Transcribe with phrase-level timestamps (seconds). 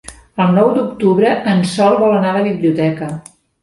[0.45, 3.17] El nou d'octubre en Sol vol anar a la biblioteca.